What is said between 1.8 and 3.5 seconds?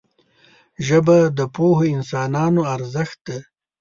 انسانانو ارزښت ده